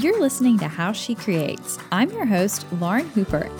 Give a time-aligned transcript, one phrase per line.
[0.00, 1.78] You're listening to How She Creates.
[1.92, 3.50] I'm your host, Lauren Hooper.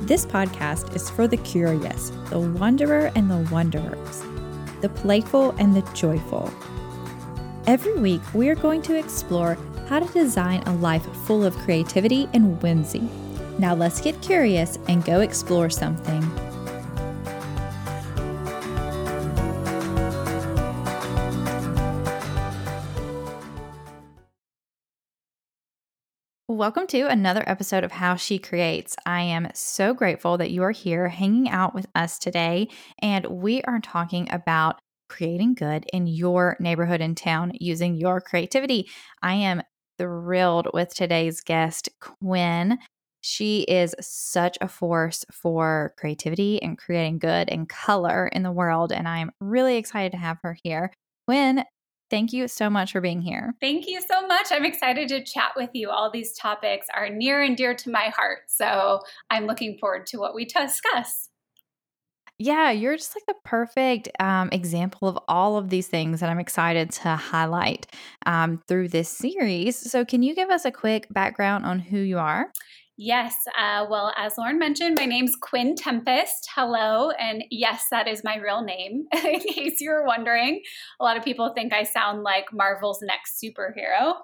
[0.00, 4.22] This podcast is for the curious, the wanderer and the wanderers,
[4.80, 6.50] the playful and the joyful.
[7.66, 9.58] Every week, we are going to explore
[9.88, 13.06] how to design a life full of creativity and whimsy.
[13.58, 16.22] Now, let's get curious and go explore something.
[26.58, 28.96] Welcome to another episode of How She Creates.
[29.06, 32.66] I am so grateful that you are here hanging out with us today,
[33.00, 38.88] and we are talking about creating good in your neighborhood and town using your creativity.
[39.22, 39.62] I am
[39.98, 42.80] thrilled with today's guest, Quinn.
[43.20, 48.90] She is such a force for creativity and creating good and color in the world,
[48.90, 50.92] and I'm really excited to have her here.
[51.28, 51.62] Quinn,
[52.10, 53.54] Thank you so much for being here.
[53.60, 54.48] Thank you so much.
[54.50, 55.90] I'm excited to chat with you.
[55.90, 58.40] All these topics are near and dear to my heart.
[58.48, 61.28] So I'm looking forward to what we discuss.
[62.40, 66.38] Yeah, you're just like the perfect um, example of all of these things that I'm
[66.38, 67.88] excited to highlight
[68.26, 69.76] um, through this series.
[69.76, 72.52] So, can you give us a quick background on who you are?
[73.00, 73.36] Yes.
[73.56, 76.50] Uh, well, as Lauren mentioned, my name's Quinn Tempest.
[76.56, 77.10] Hello.
[77.12, 80.60] And yes, that is my real name, in case you were wondering.
[80.98, 84.14] A lot of people think I sound like Marvel's next superhero.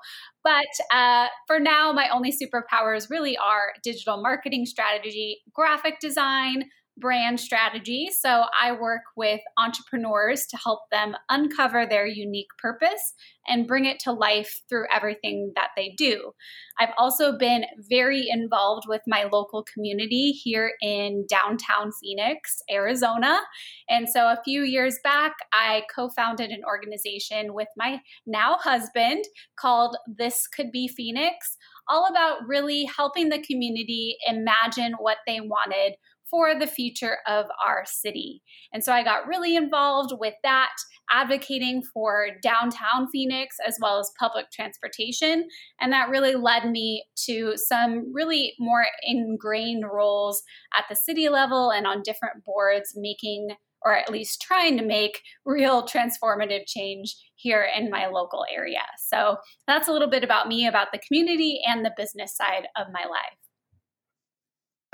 [0.42, 6.64] But uh, for now, my only superpowers really are digital marketing strategy, graphic design,
[6.96, 8.08] brand strategy.
[8.16, 13.14] So I work with entrepreneurs to help them uncover their unique purpose
[13.46, 16.32] and bring it to life through everything that they do.
[16.78, 23.40] I've also been very involved with my local community here in downtown Phoenix, Arizona.
[23.88, 29.24] And so a few years back, I co founded an organization with my now husband
[29.56, 31.56] called This Could Be Phoenix.
[31.88, 35.96] All about really helping the community imagine what they wanted
[36.34, 38.42] for the future of our city.
[38.72, 40.72] And so I got really involved with that,
[41.12, 45.46] advocating for downtown Phoenix as well as public transportation.
[45.80, 50.42] And that really led me to some really more ingrained roles
[50.76, 53.50] at the city level and on different boards, making
[53.84, 58.82] or at least trying to make real transformative change here in my local area.
[58.98, 59.36] So
[59.68, 63.04] that's a little bit about me, about the community and the business side of my
[63.08, 63.43] life.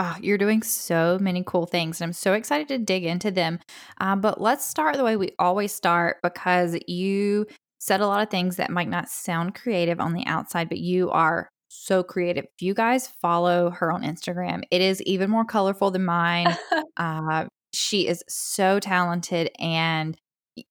[0.03, 2.01] Oh, you're doing so many cool things.
[2.01, 3.59] And I'm so excited to dig into them.
[3.99, 7.47] Um, but let's start the way we always start because you
[7.81, 11.11] said a lot of things that might not sound creative on the outside, but you
[11.11, 12.45] are so creative.
[12.45, 16.57] If you guys follow her on Instagram, it is even more colorful than mine.
[16.97, 17.45] uh,
[17.75, 20.17] she is so talented and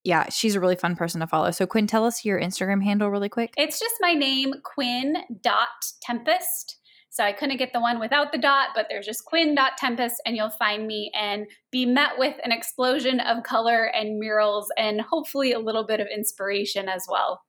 [0.03, 1.51] yeah, she's a really fun person to follow.
[1.51, 3.53] So, Quinn, tell us your Instagram handle really quick.
[3.57, 5.67] It's just my name, Quinn dot
[6.01, 6.79] Tempest.
[7.09, 10.51] So I couldn't get the one without the dot, but there's just quinn.tempest and you'll
[10.51, 15.59] find me and be met with an explosion of color and murals and hopefully a
[15.59, 17.41] little bit of inspiration as well.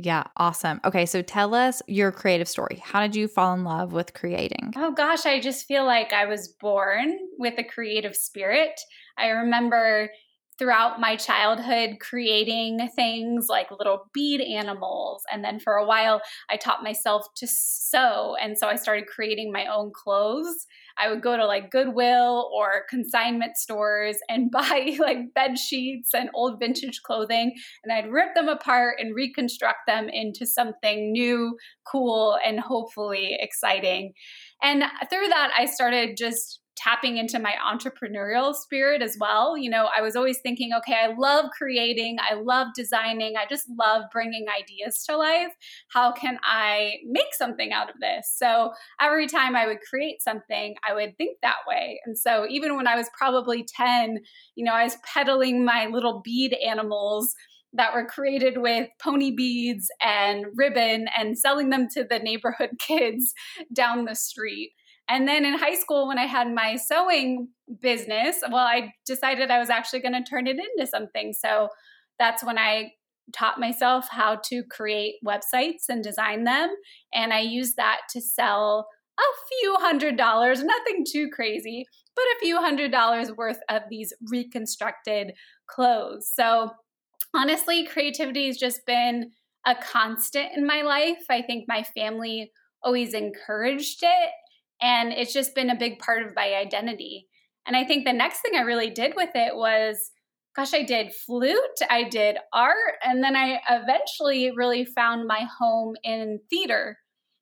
[0.00, 0.80] Yeah, awesome.
[0.84, 2.80] Okay, so tell us your creative story.
[2.84, 4.72] How did you fall in love with creating?
[4.76, 8.80] Oh gosh, I just feel like I was born with a creative spirit.
[9.16, 10.08] I remember
[10.58, 15.22] throughout my childhood creating things like little bead animals.
[15.32, 16.20] And then for a while,
[16.50, 18.36] I taught myself to sew.
[18.40, 20.66] And so I started creating my own clothes.
[20.98, 26.30] I would go to like Goodwill or consignment stores and buy like bed sheets and
[26.34, 27.54] old vintage clothing.
[27.84, 34.12] And I'd rip them apart and reconstruct them into something new, cool, and hopefully exciting.
[34.60, 39.56] And through that, I started just tapping into my entrepreneurial spirit as well.
[39.58, 43.66] You know, I was always thinking, okay, I love creating, I love designing, I just
[43.78, 45.52] love bringing ideas to life.
[45.92, 48.32] How can I make something out of this?
[48.36, 52.00] So every time I would create something, I would think that way.
[52.06, 54.18] And so even when I was probably 10,
[54.54, 57.34] you know, I was peddling my little bead animals
[57.72, 63.34] that were created with pony beads and ribbon and selling them to the neighborhood kids
[63.72, 64.72] down the street.
[65.08, 67.48] And then in high school, when I had my sewing
[67.80, 71.32] business, well, I decided I was actually going to turn it into something.
[71.32, 71.68] So
[72.18, 72.92] that's when I
[73.32, 76.70] taught myself how to create websites and design them.
[77.12, 78.88] And I used that to sell
[79.18, 84.12] a few hundred dollars, nothing too crazy, but a few hundred dollars worth of these
[84.30, 85.32] reconstructed
[85.68, 86.30] clothes.
[86.32, 86.70] So
[87.34, 89.32] honestly, creativity has just been
[89.66, 91.18] a constant in my life.
[91.28, 92.52] I think my family
[92.82, 94.30] always encouraged it
[94.80, 97.26] and it's just been a big part of my identity.
[97.66, 100.10] And I think the next thing I really did with it was
[100.58, 105.94] gosh, I did flute, I did art, and then I eventually really found my home
[106.02, 106.98] in theater.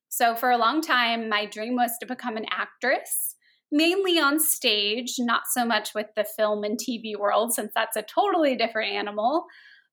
[0.09, 3.35] So for a long time, my dream was to become an actress,
[3.71, 8.03] mainly on stage, not so much with the film and TV world, since that's a
[8.03, 9.45] totally different animal.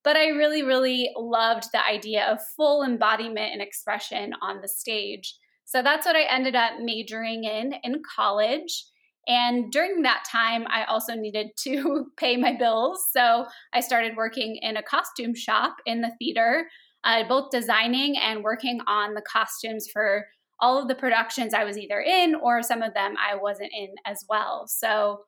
[0.02, 5.35] But I really, really loved the idea of full embodiment and expression on the stage.
[5.65, 8.85] So that's what I ended up majoring in in college.
[9.27, 13.07] And during that time, I also needed to pay my bills.
[13.13, 16.67] So I started working in a costume shop in the theater,
[17.05, 20.27] uh, both designing and working on the costumes for
[20.61, 23.95] all of the productions I was either in or some of them I wasn't in
[24.07, 24.65] as well.
[24.67, 25.25] So,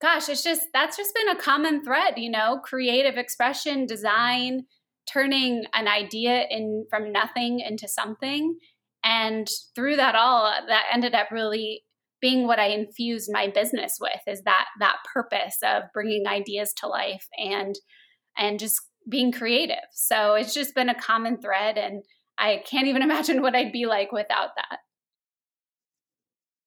[0.00, 4.64] gosh, it's just that's just been a common thread, you know, creative expression, design,
[5.06, 8.56] turning an idea in from nothing into something.
[9.04, 11.84] And through that all, that ended up really
[12.20, 16.86] being what I infused my business with is that that purpose of bringing ideas to
[16.88, 17.74] life and
[18.38, 19.84] and just being creative.
[19.92, 22.02] So it's just been a common thread and
[22.38, 24.78] I can't even imagine what I'd be like without that.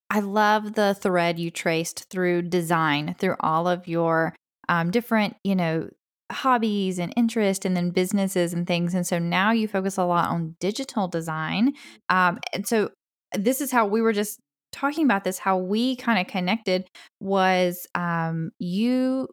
[0.10, 4.36] I love the thread you traced through design, through all of your
[4.70, 5.90] um, different, you know,
[6.32, 8.94] hobbies and interest and then businesses and things.
[8.94, 11.74] And so now you focus a lot on digital design.
[12.10, 12.90] Um, and so
[13.34, 14.40] this is how we were just
[14.72, 16.88] talking about this, how we kind of connected
[17.20, 19.28] was um, you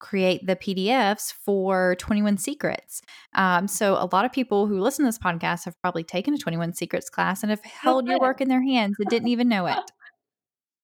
[0.00, 3.02] create the PDFs for 21 Secrets.
[3.34, 6.38] Um, so a lot of people who listen to this podcast have probably taken a
[6.38, 9.66] 21 Secrets class and have held your work in their hands and didn't even know
[9.66, 9.78] it.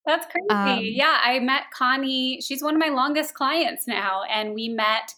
[0.04, 0.46] That's crazy.
[0.50, 2.40] Um, yeah, I met Connie.
[2.40, 5.12] She's one of my longest clients now, and we met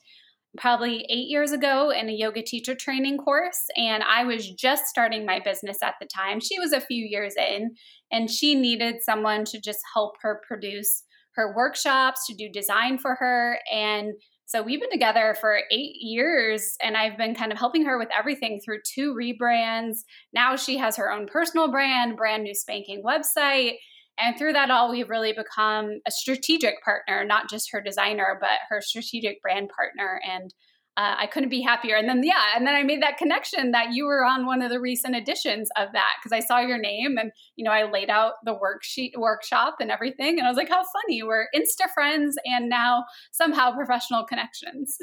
[0.59, 3.67] probably eight years ago in a yoga teacher training course.
[3.77, 6.41] And I was just starting my business at the time.
[6.41, 7.75] She was a few years in,
[8.11, 13.15] and she needed someone to just help her produce her workshops, to do design for
[13.15, 13.61] her.
[13.73, 14.13] And
[14.47, 18.09] so we've been together for eight years, and I've been kind of helping her with
[18.19, 19.99] everything through two rebrands.
[20.33, 23.75] Now she has her own personal brand, brand new spanking website.
[24.19, 28.59] And through that all, we've really become a strategic partner, not just her designer, but
[28.69, 30.21] her strategic brand partner.
[30.29, 30.53] And
[30.97, 31.95] uh, I couldn't be happier.
[31.95, 34.71] And then, yeah, and then I made that connection that you were on one of
[34.71, 38.11] the recent editions of that because I saw your name and, you know, I laid
[38.11, 40.39] out the worksheet workshop and everything.
[40.39, 41.23] And I was like, how funny.
[41.23, 44.99] We're Insta friends and now somehow professional connections.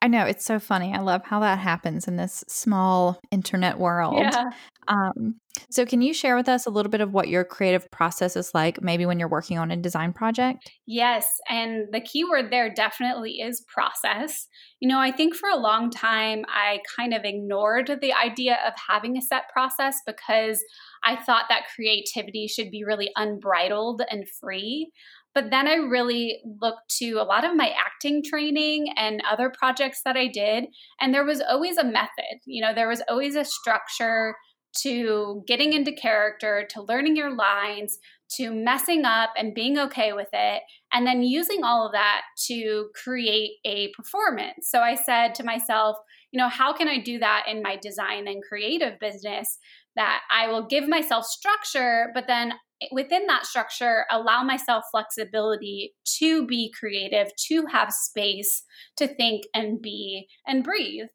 [0.00, 0.94] I know it's so funny.
[0.94, 4.18] I love how that happens in this small internet world.
[4.18, 4.50] Yeah.
[4.86, 5.34] Um,
[5.70, 8.52] so, can you share with us a little bit of what your creative process is
[8.54, 10.70] like, maybe when you're working on a design project?
[10.86, 11.26] Yes.
[11.48, 14.46] And the key word there definitely is process.
[14.80, 18.72] You know, I think for a long time, I kind of ignored the idea of
[18.88, 20.62] having a set process because
[21.04, 24.90] I thought that creativity should be really unbridled and free.
[25.38, 30.00] But then I really looked to a lot of my acting training and other projects
[30.04, 30.64] that I did.
[31.00, 34.34] And there was always a method, you know, there was always a structure
[34.78, 37.98] to getting into character, to learning your lines,
[38.32, 40.62] to messing up and being okay with it,
[40.92, 44.68] and then using all of that to create a performance.
[44.68, 45.98] So I said to myself,
[46.32, 49.56] you know, how can I do that in my design and creative business?
[49.98, 52.54] That I will give myself structure, but then
[52.92, 58.62] within that structure, allow myself flexibility to be creative, to have space
[58.96, 61.08] to think and be and breathe.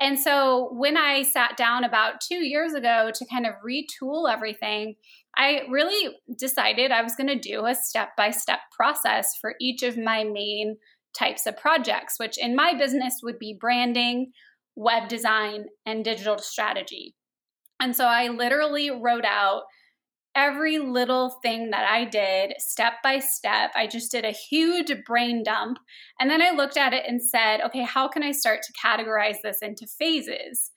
[0.00, 4.94] And so when I sat down about two years ago to kind of retool everything,
[5.36, 9.82] I really decided I was going to do a step by step process for each
[9.82, 10.78] of my main
[11.14, 14.32] types of projects, which in my business would be branding,
[14.74, 17.14] web design, and digital strategy.
[17.80, 19.62] And so I literally wrote out
[20.36, 23.72] every little thing that I did step by step.
[23.74, 25.78] I just did a huge brain dump.
[26.20, 29.38] And then I looked at it and said, okay, how can I start to categorize
[29.42, 30.70] this into phases?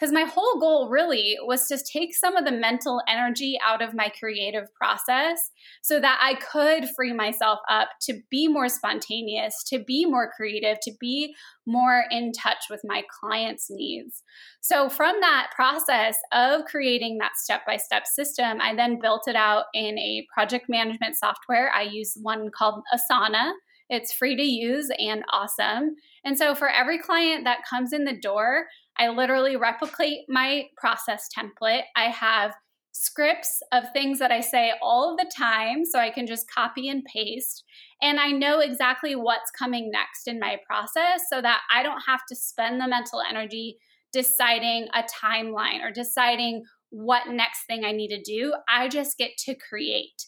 [0.00, 3.92] Because my whole goal really was to take some of the mental energy out of
[3.92, 5.50] my creative process
[5.82, 10.78] so that I could free myself up to be more spontaneous, to be more creative,
[10.84, 11.34] to be
[11.66, 14.22] more in touch with my clients' needs.
[14.62, 19.36] So, from that process of creating that step by step system, I then built it
[19.36, 21.70] out in a project management software.
[21.74, 23.52] I use one called Asana.
[23.90, 25.96] It's free to use and awesome.
[26.24, 28.66] And so, for every client that comes in the door,
[29.00, 31.84] I literally replicate my process template.
[31.96, 32.52] I have
[32.92, 37.02] scripts of things that I say all the time so I can just copy and
[37.04, 37.64] paste.
[38.02, 42.20] And I know exactly what's coming next in my process so that I don't have
[42.28, 43.78] to spend the mental energy
[44.12, 48.52] deciding a timeline or deciding what next thing I need to do.
[48.68, 50.26] I just get to create.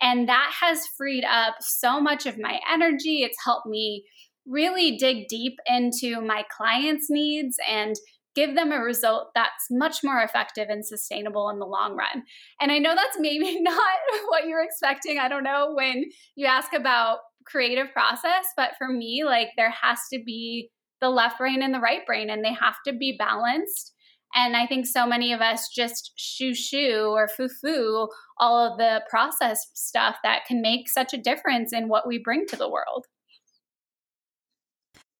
[0.00, 3.22] And that has freed up so much of my energy.
[3.22, 4.04] It's helped me
[4.46, 7.94] really dig deep into my clients' needs and
[8.34, 12.22] give them a result that's much more effective and sustainable in the long run.
[12.60, 15.18] And I know that's maybe not what you're expecting.
[15.18, 19.98] I don't know when you ask about creative process, but for me, like there has
[20.12, 20.70] to be
[21.00, 23.92] the left brain and the right brain, and they have to be balanced.
[24.34, 28.08] And I think so many of us just shoo shoo or foo foo
[28.38, 32.46] all of the process stuff that can make such a difference in what we bring
[32.46, 33.06] to the world.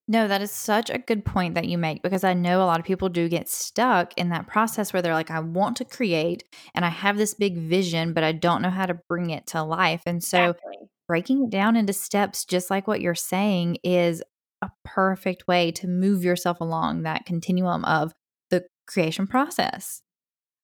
[0.09, 2.80] No, that is such a good point that you make because I know a lot
[2.80, 6.42] of people do get stuck in that process where they're like, I want to create
[6.75, 9.62] and I have this big vision, but I don't know how to bring it to
[9.62, 10.02] life.
[10.04, 10.76] And so exactly.
[11.06, 14.23] breaking it down into steps, just like what you're saying, is
[14.61, 18.12] a perfect way to move yourself along that continuum of
[18.50, 20.02] the creation process.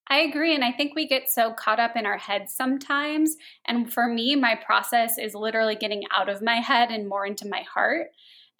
[0.09, 0.55] I agree.
[0.55, 3.35] And I think we get so caught up in our heads sometimes.
[3.67, 7.47] And for me, my process is literally getting out of my head and more into
[7.47, 8.07] my heart.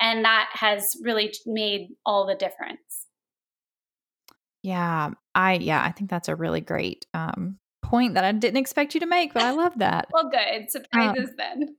[0.01, 3.06] And that has really made all the difference.
[4.63, 8.94] Yeah, I yeah, I think that's a really great um, point that I didn't expect
[8.94, 10.08] you to make, but I love that.
[10.13, 11.75] well, good surprises um,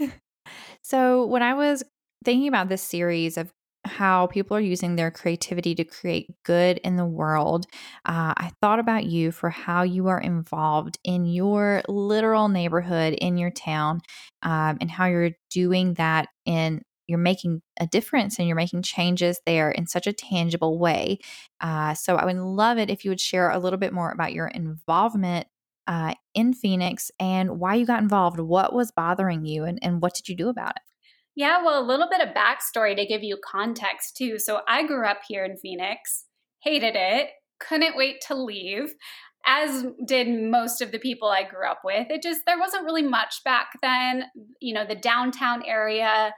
[0.00, 0.12] then.
[0.82, 1.82] so when I was
[2.24, 3.52] thinking about this series of
[3.84, 7.66] how people are using their creativity to create good in the world,
[8.06, 13.38] uh, I thought about you for how you are involved in your literal neighborhood, in
[13.38, 14.00] your town,
[14.42, 19.40] um, and how you're doing that in you're making a difference and you're making changes
[19.46, 21.18] there in such a tangible way.
[21.60, 24.34] Uh, so I would love it if you would share a little bit more about
[24.34, 25.48] your involvement
[25.86, 28.38] uh, in Phoenix and why you got involved.
[28.38, 30.82] What was bothering you and, and what did you do about it?
[31.34, 34.38] Yeah, well, a little bit of backstory to give you context too.
[34.38, 36.24] So I grew up here in Phoenix,
[36.60, 38.94] hated it, couldn't wait to leave
[39.46, 42.08] as did most of the people I grew up with.
[42.10, 44.24] It just, there wasn't really much back then.
[44.60, 46.34] You know, the downtown area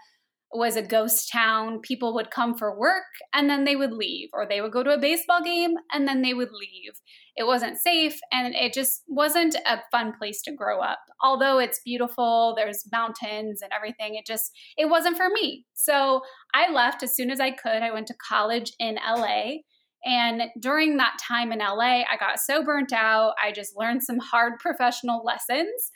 [0.53, 1.81] was a ghost town.
[1.81, 4.91] People would come for work and then they would leave, or they would go to
[4.91, 6.93] a baseball game and then they would leave.
[7.37, 10.99] It wasn't safe and it just wasn't a fun place to grow up.
[11.23, 15.67] Although it's beautiful, there's mountains and everything, it just it wasn't for me.
[15.75, 17.83] So I left as soon as I could.
[17.83, 19.59] I went to college in LA.
[20.05, 23.35] And during that time in LA, I got so burnt out.
[23.43, 25.91] I just learned some hard professional lessons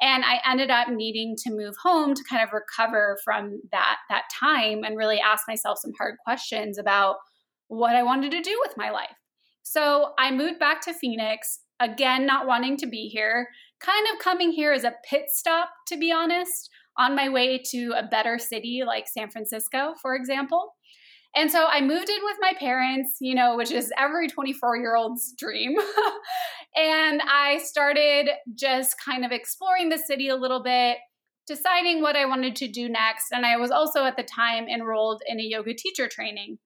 [0.00, 4.24] and i ended up needing to move home to kind of recover from that that
[4.38, 7.16] time and really ask myself some hard questions about
[7.68, 9.14] what i wanted to do with my life.
[9.62, 13.48] So i moved back to phoenix again not wanting to be here
[13.80, 17.92] kind of coming here as a pit stop to be honest on my way to
[17.96, 20.74] a better city like san francisco for example
[21.36, 24.96] and so I moved in with my parents, you know, which is every 24 year
[24.96, 25.76] old's dream.
[26.76, 30.98] and I started just kind of exploring the city a little bit,
[31.46, 33.26] deciding what I wanted to do next.
[33.32, 36.58] And I was also at the time enrolled in a yoga teacher training.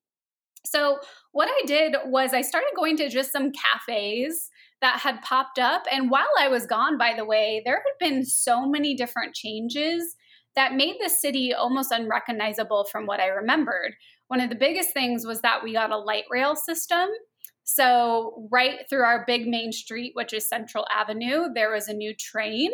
[0.66, 0.99] So,
[1.33, 4.49] what I did was I started going to just some cafes
[4.80, 5.83] that had popped up.
[5.92, 10.16] And while I was gone, by the way, there had been so many different changes
[10.56, 13.94] that made the city almost unrecognizable from what I remembered.
[14.28, 17.08] One of the biggest things was that we got a light rail system.
[17.64, 22.14] So, right through our big main street, which is Central Avenue, there was a new
[22.14, 22.70] train.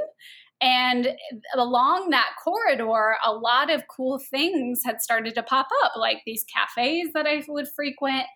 [0.60, 1.16] And
[1.54, 6.44] along that corridor, a lot of cool things had started to pop up, like these
[6.44, 8.26] cafes that I would frequent,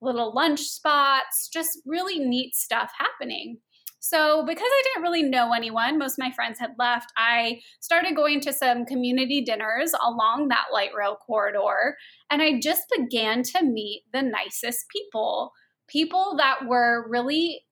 [0.00, 3.58] little lunch spots, just really neat stuff happening.
[4.06, 8.14] So, because I didn't really know anyone, most of my friends had left, I started
[8.14, 11.96] going to some community dinners along that light rail corridor.
[12.30, 15.52] And I just began to meet the nicest people
[15.88, 17.62] people that were really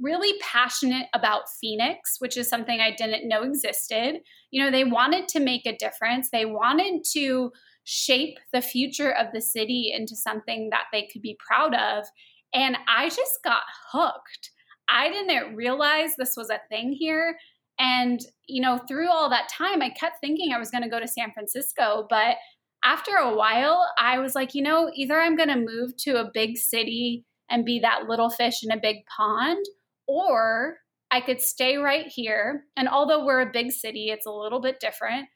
[0.00, 4.20] really passionate about Phoenix, which is something I didn't know existed.
[4.50, 6.28] You know, they wanted to make a difference.
[6.30, 7.50] They wanted to
[7.84, 12.06] shape the future of the city into something that they could be proud of.
[12.54, 14.50] And I just got hooked.
[14.88, 17.38] I didn't realize this was a thing here.
[17.78, 21.00] And, you know, through all that time, I kept thinking I was going to go
[21.00, 22.06] to San Francisco.
[22.08, 22.36] But
[22.84, 26.30] after a while, I was like, you know, either I'm going to move to a
[26.32, 29.64] big city and be that little fish in a big pond,
[30.06, 30.78] or
[31.10, 32.64] I could stay right here.
[32.76, 35.26] And although we're a big city, it's a little bit different.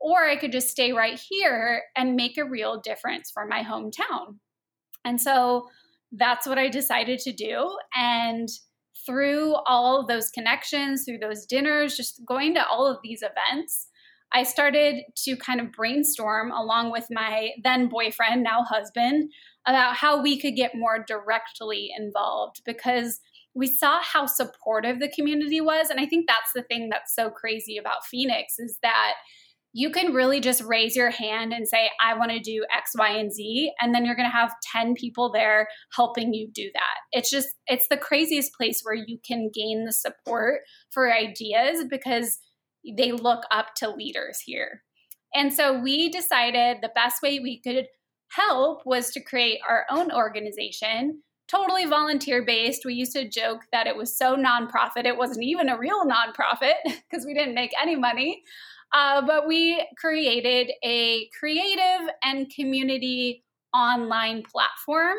[0.00, 4.38] Or I could just stay right here and make a real difference for my hometown.
[5.04, 5.68] And so
[6.12, 7.76] that's what I decided to do.
[7.94, 8.48] And
[9.06, 13.88] through all those connections, through those dinners, just going to all of these events,
[14.32, 19.32] I started to kind of brainstorm along with my then boyfriend, now husband,
[19.66, 23.20] about how we could get more directly involved because
[23.54, 25.90] we saw how supportive the community was.
[25.90, 29.14] And I think that's the thing that's so crazy about Phoenix is that
[29.72, 33.08] you can really just raise your hand and say, I want to do X, Y,
[33.08, 33.72] and Z.
[33.80, 36.96] And then you're going to have 10 people there helping you do that.
[37.12, 40.60] It's just, it's the craziest place where you can gain the support
[40.90, 42.38] for ideas because
[42.96, 44.82] they look up to leaders here.
[45.34, 47.86] And so we decided the best way we could
[48.32, 52.84] help was to create our own organization totally volunteer based.
[52.84, 56.74] We used to joke that it was so nonprofit, it wasn't even a real nonprofit
[56.84, 58.42] because we didn't make any money.
[58.92, 63.44] Uh, but we created a creative and community
[63.74, 65.16] online platform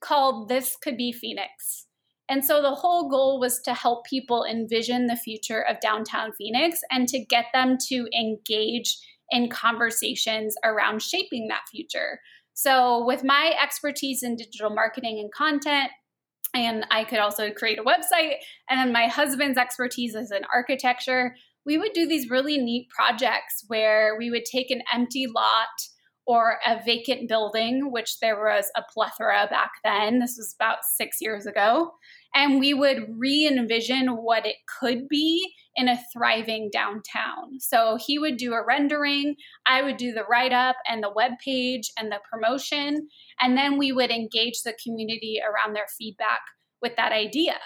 [0.00, 1.86] called This Could Be Phoenix.
[2.28, 6.80] And so the whole goal was to help people envision the future of downtown Phoenix
[6.90, 8.96] and to get them to engage
[9.30, 12.20] in conversations around shaping that future.
[12.54, 15.90] So, with my expertise in digital marketing and content,
[16.54, 18.36] and I could also create a website,
[18.68, 23.64] and then my husband's expertise is in architecture, we would do these really neat projects
[23.68, 25.68] where we would take an empty lot
[26.26, 30.20] or a vacant building, which there was a plethora back then.
[30.20, 31.92] This was about six years ago.
[32.34, 37.58] And we would re envision what it could be in a thriving downtown.
[37.58, 39.34] So he would do a rendering,
[39.66, 43.08] I would do the write up and the web page and the promotion.
[43.40, 46.40] And then we would engage the community around their feedback
[46.80, 47.58] with that idea.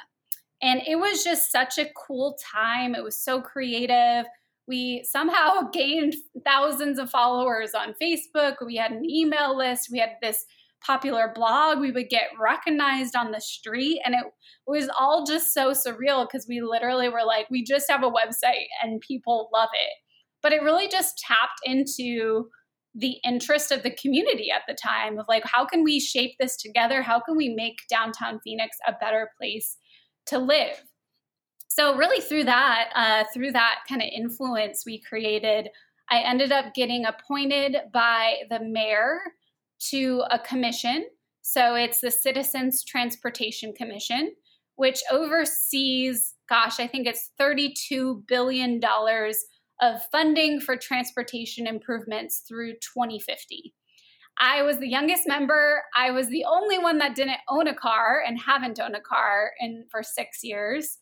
[0.62, 2.94] And it was just such a cool time.
[2.94, 4.26] It was so creative.
[4.66, 8.56] We somehow gained thousands of followers on Facebook.
[8.64, 9.88] We had an email list.
[9.90, 10.44] We had this
[10.84, 11.80] popular blog.
[11.80, 14.00] We would get recognized on the street.
[14.04, 14.24] And it
[14.66, 18.66] was all just so surreal because we literally were like, we just have a website
[18.82, 19.92] and people love it.
[20.42, 22.48] But it really just tapped into
[22.94, 26.56] the interest of the community at the time of like, how can we shape this
[26.56, 27.02] together?
[27.02, 29.76] How can we make downtown Phoenix a better place
[30.26, 30.82] to live?
[31.68, 35.68] So, really, through that, uh, through that kind of influence we created,
[36.10, 39.18] I ended up getting appointed by the mayor
[39.90, 41.06] to a commission.
[41.42, 44.32] So it's the Citizens Transportation Commission,
[44.76, 48.80] which oversees, gosh, I think it's $32 billion
[49.80, 53.74] of funding for transportation improvements through 2050.
[54.38, 55.82] I was the youngest member.
[55.96, 59.52] I was the only one that didn't own a car and haven't owned a car
[59.60, 60.98] in for 6 years.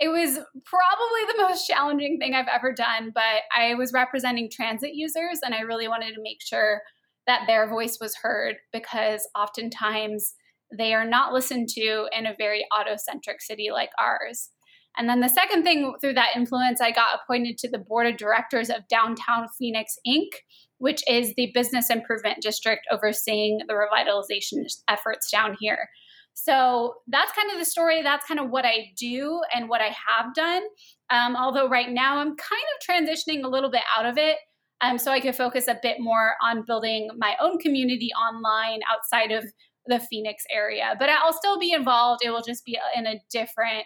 [0.00, 4.90] It was probably the most challenging thing I've ever done, but I was representing transit
[4.94, 6.82] users and I really wanted to make sure
[7.26, 10.34] that their voice was heard because oftentimes
[10.76, 14.50] they are not listened to in a very auto-centric city like ours.
[14.96, 18.16] And then the second thing through that influence, I got appointed to the board of
[18.16, 20.28] directors of Downtown Phoenix Inc.,
[20.78, 25.88] which is the business improvement district overseeing the revitalization efforts down here.
[26.34, 28.02] So that's kind of the story.
[28.02, 30.62] That's kind of what I do and what I have done.
[31.10, 34.38] Um, although right now I'm kind of transitioning a little bit out of it
[34.80, 39.30] um, so I could focus a bit more on building my own community online outside
[39.30, 39.44] of
[39.86, 40.94] the Phoenix area.
[40.98, 42.22] But I'll still be involved.
[42.24, 43.84] It will just be in a different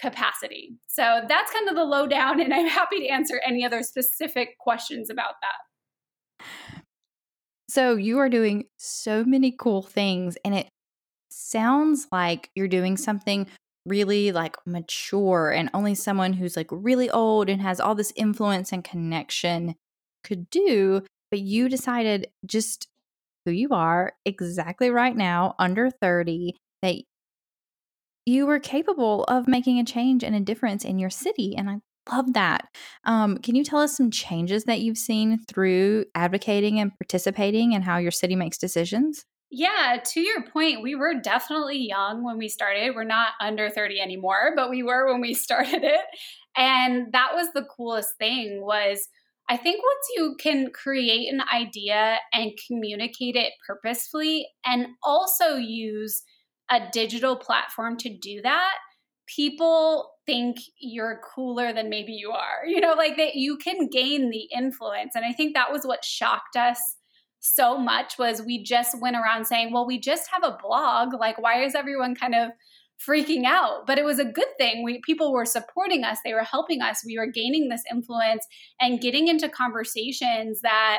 [0.00, 0.70] capacity.
[0.88, 5.10] So that's kind of the lowdown, and I'm happy to answer any other specific questions
[5.10, 5.69] about that.
[7.68, 10.68] So you are doing so many cool things, and it
[11.30, 13.46] sounds like you're doing something
[13.86, 18.72] really like mature and only someone who's like really old and has all this influence
[18.72, 19.74] and connection
[20.24, 22.88] could do, but you decided just
[23.44, 26.96] who you are exactly right now, under 30, that
[28.26, 31.56] you were capable of making a change and a difference in your city.
[31.56, 31.78] And I
[32.12, 32.68] love that.
[33.04, 37.84] Um, can you tell us some changes that you've seen through advocating and participating and
[37.84, 39.24] how your city makes decisions?
[39.50, 42.94] Yeah, to your point, we were definitely young when we started.
[42.94, 46.04] We're not under 30 anymore, but we were when we started it.
[46.56, 49.08] And that was the coolest thing was
[49.48, 56.22] I think once you can create an idea and communicate it purposefully and also use
[56.70, 58.74] a digital platform to do that,
[59.34, 62.66] people think you're cooler than maybe you are.
[62.66, 65.14] You know, like that you can gain the influence.
[65.14, 66.78] And I think that was what shocked us
[67.40, 71.14] so much was we just went around saying, well, we just have a blog.
[71.18, 72.50] Like, why is everyone kind of
[73.06, 76.44] freaking out but it was a good thing we people were supporting us they were
[76.44, 78.46] helping us we were gaining this influence
[78.78, 80.98] and getting into conversations that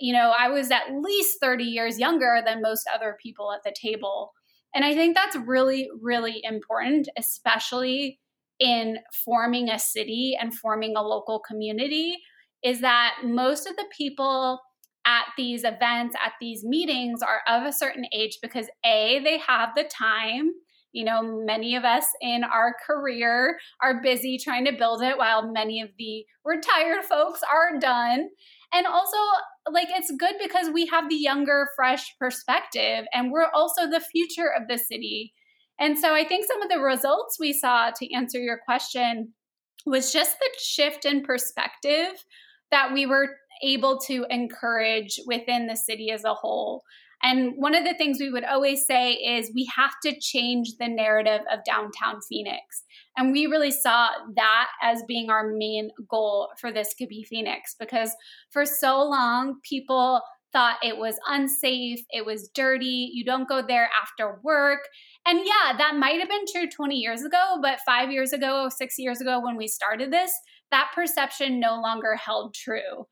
[0.00, 3.74] you know i was at least 30 years younger than most other people at the
[3.74, 4.32] table
[4.74, 8.18] and i think that's really really important especially
[8.58, 12.16] in forming a city and forming a local community
[12.62, 14.60] is that most of the people
[15.06, 19.70] at these events at these meetings are of a certain age because a they have
[19.74, 20.50] the time
[20.92, 25.50] You know, many of us in our career are busy trying to build it while
[25.52, 28.28] many of the retired folks are done.
[28.72, 29.16] And also,
[29.70, 34.50] like, it's good because we have the younger, fresh perspective, and we're also the future
[34.56, 35.32] of the city.
[35.78, 39.32] And so I think some of the results we saw to answer your question
[39.86, 42.24] was just the shift in perspective
[42.70, 46.82] that we were able to encourage within the city as a whole.
[47.22, 50.88] And one of the things we would always say is we have to change the
[50.88, 52.84] narrative of downtown Phoenix.
[53.16, 57.74] And we really saw that as being our main goal for this could be Phoenix
[57.78, 58.10] because
[58.50, 63.88] for so long, people thought it was unsafe, it was dirty, you don't go there
[64.02, 64.80] after work.
[65.26, 68.94] And yeah, that might have been true 20 years ago, but five years ago, six
[68.98, 70.32] years ago, when we started this,
[70.70, 73.06] that perception no longer held true.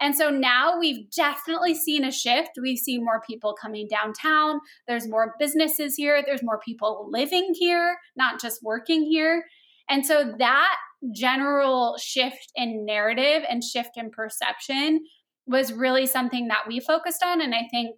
[0.00, 2.50] And so now we've definitely seen a shift.
[2.60, 4.60] We've seen more people coming downtown.
[4.88, 6.22] There's more businesses here.
[6.24, 9.44] There's more people living here, not just working here.
[9.88, 10.76] And so that
[11.14, 15.04] general shift in narrative and shift in perception
[15.46, 17.40] was really something that we focused on.
[17.40, 17.96] And I think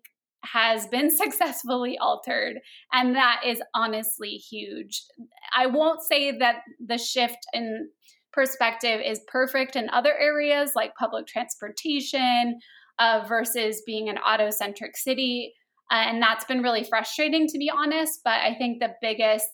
[0.52, 2.58] has been successfully altered.
[2.92, 5.02] And that is honestly huge.
[5.56, 7.88] I won't say that the shift in
[8.36, 12.60] perspective is perfect in other areas like public transportation
[13.00, 15.52] uh, versus being an auto centric city.
[15.90, 18.20] Uh, and that's been really frustrating, to be honest.
[18.24, 19.48] But I think the biggest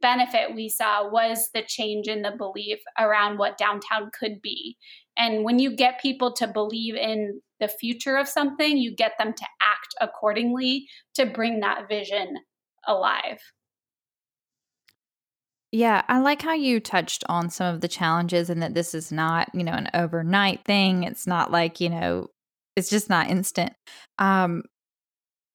[0.00, 4.76] benefit we saw was the change in the belief around what downtown could be.
[5.16, 9.32] And when you get people to believe in the future of something, you get them
[9.32, 12.36] to act accordingly to bring that vision
[12.86, 13.40] alive.
[15.74, 19.10] Yeah, I like how you touched on some of the challenges and that this is
[19.10, 21.02] not, you know, an overnight thing.
[21.02, 22.28] It's not like, you know,
[22.76, 23.72] it's just not instant.
[24.20, 24.62] Um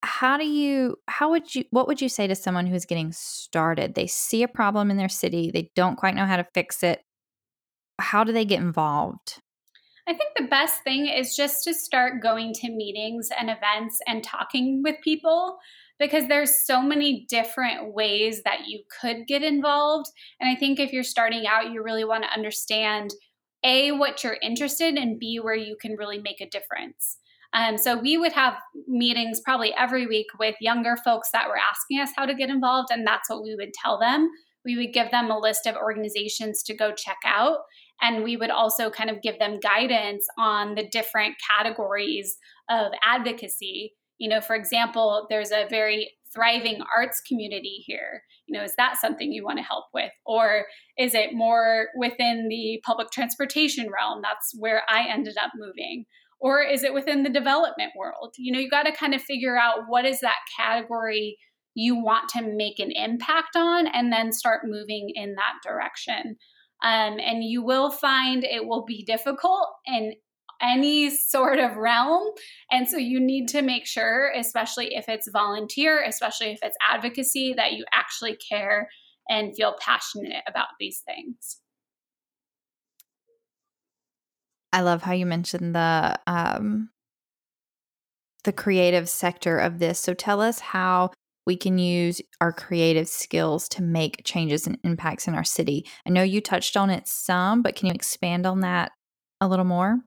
[0.02, 3.94] how do you how would you what would you say to someone who's getting started?
[3.94, 7.00] They see a problem in their city, they don't quite know how to fix it.
[7.98, 9.40] How do they get involved?
[10.06, 14.22] I think the best thing is just to start going to meetings and events and
[14.22, 15.56] talking with people
[16.00, 20.10] because there's so many different ways that you could get involved.
[20.40, 23.10] And I think if you're starting out, you really want to understand
[23.62, 27.18] A, what you're interested in, and B, where you can really make a difference.
[27.52, 28.54] Um, so we would have
[28.88, 32.88] meetings probably every week with younger folks that were asking us how to get involved,
[32.90, 34.30] and that's what we would tell them.
[34.64, 37.58] We would give them a list of organizations to go check out,
[38.00, 42.38] and we would also kind of give them guidance on the different categories
[42.70, 48.22] of advocacy you know for example there's a very thriving arts community here.
[48.46, 50.12] You know is that something you want to help with?
[50.24, 54.20] Or is it more within the public transportation realm?
[54.22, 56.04] That's where i ended up moving.
[56.38, 58.34] Or is it within the development world?
[58.38, 61.36] You know you got to kind of figure out what is that category
[61.74, 66.36] you want to make an impact on and then start moving in that direction.
[66.82, 70.14] Um, and you will find it will be difficult and
[70.62, 72.28] any sort of realm.
[72.70, 77.54] And so you need to make sure, especially if it's volunteer, especially if it's advocacy,
[77.56, 78.88] that you actually care
[79.28, 81.58] and feel passionate about these things.
[84.72, 86.90] I love how you mentioned the um,
[88.44, 89.98] the creative sector of this.
[89.98, 91.10] So tell us how
[91.46, 95.86] we can use our creative skills to make changes and impacts in our city.
[96.06, 98.92] I know you touched on it some, but can you expand on that
[99.40, 99.98] a little more?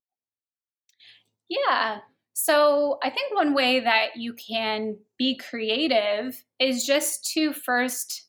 [1.49, 1.99] Yeah.
[2.34, 8.27] So I think one way that you can be creative is just to first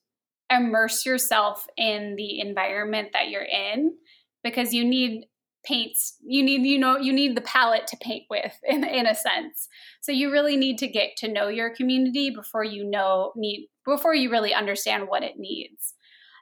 [0.50, 3.94] immerse yourself in the environment that you're in
[4.42, 5.24] because you need
[5.64, 9.14] paints you need you know you need the palette to paint with in, in a
[9.14, 9.68] sense.
[10.02, 14.14] So you really need to get to know your community before you know need before
[14.14, 15.94] you really understand what it needs.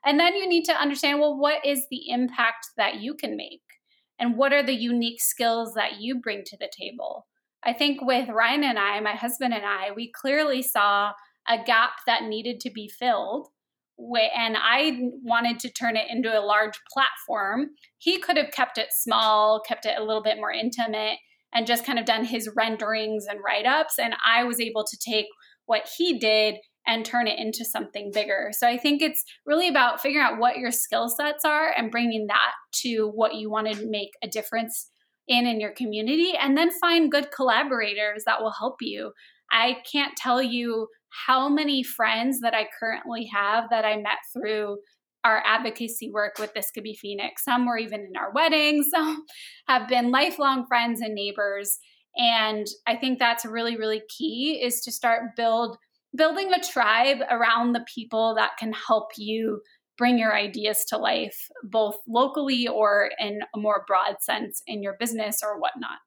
[0.04, 3.62] And then you need to understand well what is the impact that you can make
[4.22, 7.26] and what are the unique skills that you bring to the table.
[7.64, 11.10] I think with Ryan and I, my husband and I, we clearly saw
[11.48, 13.48] a gap that needed to be filled.
[13.98, 17.70] And I wanted to turn it into a large platform.
[17.98, 21.18] He could have kept it small, kept it a little bit more intimate,
[21.52, 23.98] and just kind of done his renderings and write ups.
[23.98, 25.26] And I was able to take
[25.66, 28.50] what he did and turn it into something bigger.
[28.52, 32.26] So I think it's really about figuring out what your skill sets are and bringing
[32.26, 34.90] that to what you want to make a difference
[35.28, 39.12] in in your community and then find good collaborators that will help you.
[39.50, 40.88] I can't tell you
[41.26, 44.78] how many friends that I currently have that I met through
[45.24, 47.44] our advocacy work with This Could Be Phoenix.
[47.44, 49.24] Some were even in our weddings, some
[49.68, 51.78] have been lifelong friends and neighbors.
[52.16, 55.76] And I think that's really, really key is to start build
[56.14, 59.60] building a tribe around the people that can help you
[59.98, 64.96] bring your ideas to life, both locally or in a more broad sense in your
[64.98, 65.98] business or whatnot.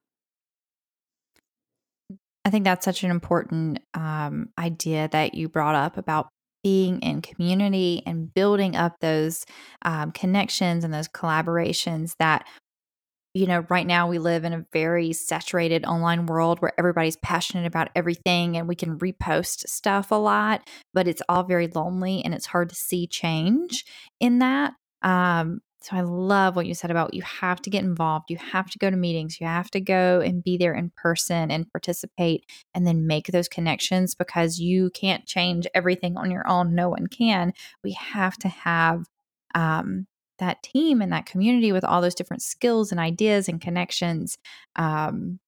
[2.44, 6.30] I think that's such an important um, idea that you brought up about
[6.63, 9.46] being in community and building up those
[9.84, 12.46] um, connections and those collaborations that
[13.36, 17.67] you know, right now we live in a very saturated online world where everybody's passionate
[17.67, 22.34] about everything and we can repost stuff a lot, but it's all very lonely and
[22.34, 23.84] it's hard to see change
[24.21, 24.71] in that.
[25.02, 28.69] Um, so I love what you said about you have to get involved, you have
[28.71, 32.45] to go to meetings, you have to go and be there in person and participate
[32.74, 36.74] and then make those connections because you can't change everything on your own.
[36.74, 37.52] No one can.
[37.84, 39.04] We have to have
[39.54, 40.08] um,
[40.39, 44.38] that team and that community with all those different skills and ideas and connections
[44.76, 45.39] um,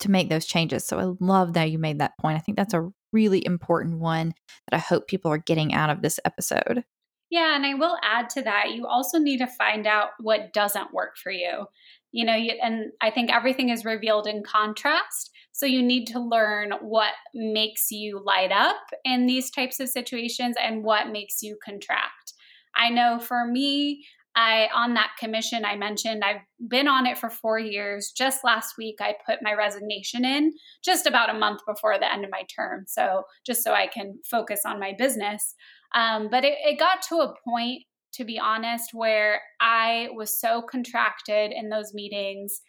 [0.00, 0.86] to make those changes.
[0.86, 2.36] So I love that you made that point.
[2.36, 4.34] I think that's a really important one
[4.70, 6.84] that I hope people are getting out of this episode.
[7.30, 10.94] Yeah, and I will add to that, you also need to find out what doesn't
[10.94, 11.66] work for you.
[12.10, 15.30] You know, you, and I think everything is revealed in contrast.
[15.52, 20.56] So you need to learn what makes you light up in these types of situations
[20.62, 22.32] and what makes you contract.
[22.74, 24.06] I know for me,
[24.38, 28.12] I on that commission I mentioned I've been on it for 4 years.
[28.16, 30.52] Just last week I put my resignation in
[30.84, 32.84] just about a month before the end of my term.
[32.86, 35.54] So just so I can focus on my business.
[35.92, 37.82] Um, but it, it got to a point
[38.14, 42.60] to be honest where I was so contracted in those meetings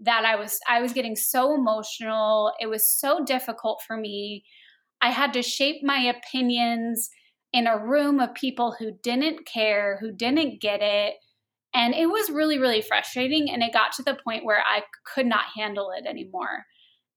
[0.00, 2.52] that I was I was getting so emotional.
[2.60, 4.44] It was so difficult for me.
[5.02, 7.10] I had to shape my opinions
[7.56, 11.14] in a room of people who didn't care, who didn't get it.
[11.72, 13.50] And it was really, really frustrating.
[13.50, 14.82] And it got to the point where I
[15.14, 16.66] could not handle it anymore.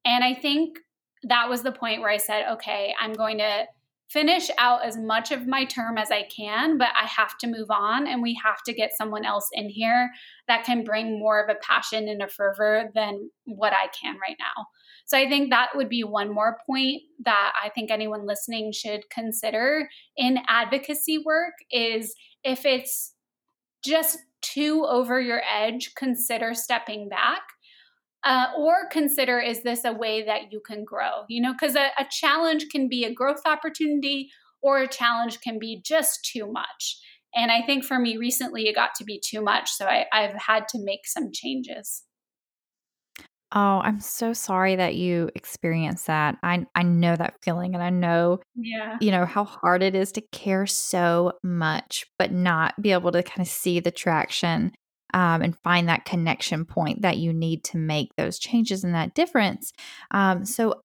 [0.06, 0.78] And I think
[1.23, 3.65] that was the point where I said, okay, I'm going to
[4.10, 7.69] finish out as much of my term as I can, but I have to move
[7.69, 10.10] on and we have to get someone else in here
[10.48, 14.38] that can bring more of a passion and a fervor than what I can right
[14.39, 14.65] now.
[15.06, 19.10] So I think that would be one more point that I think anyone listening should
[19.10, 23.13] consider in advocacy work is if it's
[23.84, 27.41] just too over your edge, consider stepping back.
[28.23, 31.23] Uh, or consider is this a way that you can grow?
[31.29, 34.29] You know, because a, a challenge can be a growth opportunity
[34.62, 36.99] or a challenge can be just too much.
[37.36, 39.69] And I think for me recently, it got to be too much.
[39.69, 42.03] So I, I've had to make some changes.
[43.51, 46.38] Oh, I'm so sorry that you experienced that.
[46.43, 48.97] I I know that feeling and I know yeah.
[49.01, 53.23] you know how hard it is to care so much but not be able to
[53.23, 54.71] kind of see the traction
[55.13, 59.13] um, and find that connection point that you need to make those changes and that
[59.13, 59.72] difference.
[60.12, 60.82] Um, so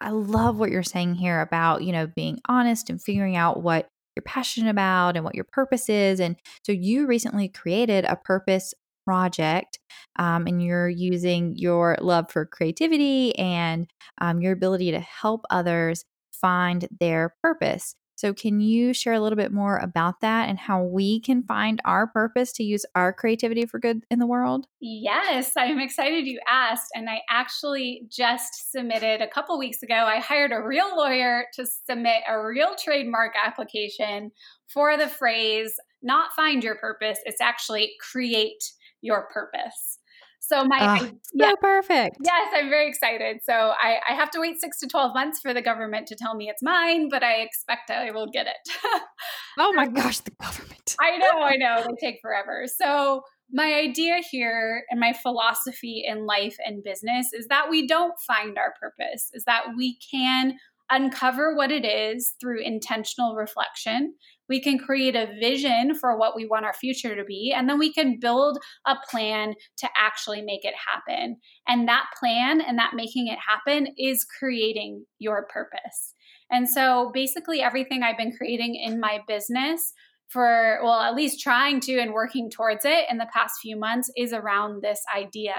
[0.00, 3.88] I love what you're saying here about, you know, being honest and figuring out what
[4.16, 6.20] you're passionate about and what your purpose is.
[6.20, 8.74] And so you recently created a purpose
[9.06, 9.78] project
[10.16, 16.04] um, and you're using your love for creativity and um, your ability to help others
[16.32, 17.94] find their purpose.
[18.20, 21.80] So, can you share a little bit more about that and how we can find
[21.86, 24.66] our purpose to use our creativity for good in the world?
[24.78, 26.90] Yes, I'm excited you asked.
[26.94, 31.64] And I actually just submitted a couple weeks ago, I hired a real lawyer to
[31.64, 34.32] submit a real trademark application
[34.68, 38.62] for the phrase not find your purpose, it's actually create
[39.00, 39.99] your purpose.
[40.40, 42.16] So my uh, yeah, so perfect.
[42.24, 43.38] Yes, I'm very excited.
[43.44, 46.34] So I, I have to wait six to twelve months for the government to tell
[46.34, 48.74] me it's mine, but I expect I will get it.
[49.58, 50.96] oh my gosh, the government!
[51.00, 52.64] I know, I know, they take forever.
[52.66, 53.22] So
[53.52, 58.58] my idea here and my philosophy in life and business is that we don't find
[58.58, 60.54] our purpose, is that we can
[60.90, 64.14] uncover what it is through intentional reflection.
[64.48, 67.78] We can create a vision for what we want our future to be, and then
[67.78, 71.36] we can build a plan to actually make it happen.
[71.68, 76.14] And that plan and that making it happen is creating your purpose.
[76.50, 79.92] And so basically, everything I've been creating in my business
[80.30, 84.10] for, well, at least trying to and working towards it in the past few months
[84.16, 85.54] is around this idea.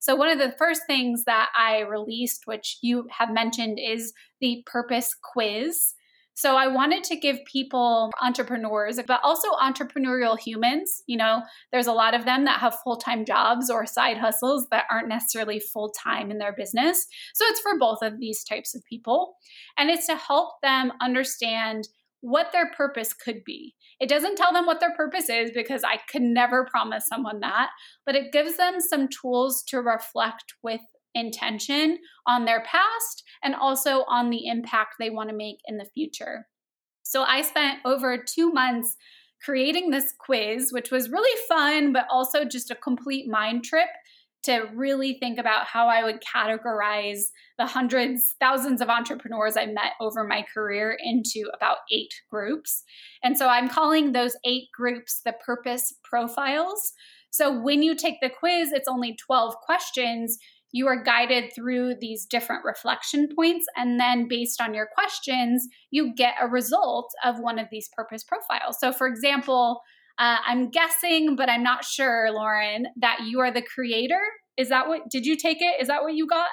[0.00, 4.62] So, one of the first things that I released, which you have mentioned, is the
[4.66, 5.94] purpose quiz.
[6.40, 11.02] So I wanted to give people, entrepreneurs, but also entrepreneurial humans.
[11.06, 14.66] You know, there's a lot of them that have full time jobs or side hustles
[14.70, 17.06] that aren't necessarily full time in their business.
[17.34, 19.34] So it's for both of these types of people.
[19.76, 21.88] And it's to help them understand
[22.20, 23.74] what their purpose could be.
[23.98, 27.70] It doesn't tell them what their purpose is because I could never promise someone that,
[28.04, 30.80] but it gives them some tools to reflect with
[31.14, 35.84] intention on their past and also on the impact they want to make in the
[35.84, 36.46] future.
[37.02, 38.96] So I spent over two months
[39.42, 43.88] creating this quiz, which was really fun, but also just a complete mind trip
[44.42, 47.24] to really think about how I would categorize
[47.58, 52.82] the hundreds, thousands of entrepreneurs I met over my career into about eight groups.
[53.22, 56.92] And so I'm calling those eight groups the purpose profiles.
[57.30, 60.38] So when you take the quiz, it's only 12 questions.
[60.72, 63.66] You are guided through these different reflection points.
[63.76, 68.24] And then, based on your questions, you get a result of one of these purpose
[68.24, 68.78] profiles.
[68.78, 69.82] So, for example,
[70.20, 74.20] uh, I'm guessing, but I'm not sure, Lauren, that you are the creator.
[74.58, 75.80] Is that what, did you take it?
[75.80, 76.48] Is that what you got?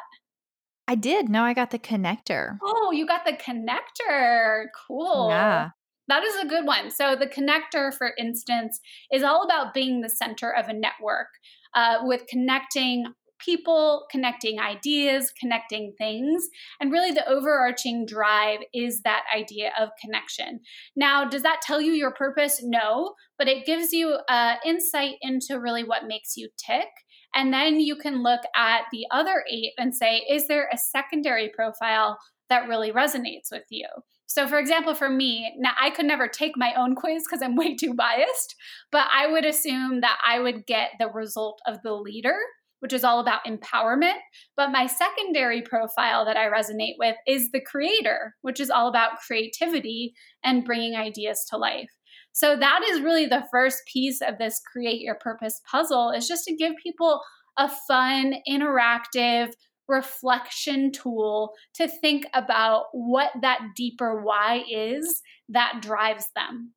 [0.88, 1.27] I did.
[1.27, 2.58] No, I got the connector.
[2.63, 4.67] Oh, you got the connector.
[4.88, 5.27] Cool.
[5.30, 5.71] Yeah.
[6.08, 6.89] That is a good one.
[6.89, 8.80] So, the connector, for instance,
[9.12, 11.27] is all about being the center of a network
[11.75, 13.08] uh, with connecting
[13.39, 16.47] people, connecting ideas, connecting things.
[16.80, 20.62] And really, the overarching drive is that idea of connection.
[20.95, 22.62] Now, does that tell you your purpose?
[22.63, 26.88] No, but it gives you uh, insight into really what makes you tick.
[27.36, 31.52] And then you can look at the other eight and say, is there a secondary
[31.56, 32.17] profile
[32.50, 33.86] that really resonates with you?
[34.28, 37.56] So, for example, for me, now I could never take my own quiz because I'm
[37.56, 38.56] way too biased,
[38.91, 42.38] but I would assume that I would get the result of the leader
[42.80, 44.18] which is all about empowerment.
[44.56, 49.20] But my secondary profile that I resonate with is the creator, which is all about
[49.26, 50.13] creativity
[50.44, 51.90] and bringing ideas to life.
[52.34, 56.44] So that is really the first piece of this create your purpose puzzle is just
[56.46, 57.22] to give people
[57.58, 59.52] a fun, interactive
[59.88, 66.74] reflection tool to think about what that deeper why is that drives them.